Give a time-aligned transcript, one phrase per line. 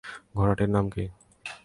[0.35, 1.03] ঘোড়াটার নাম কী?